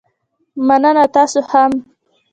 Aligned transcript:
مننه، 0.67 1.03
تاسو 1.13 1.39
هم 1.51 1.71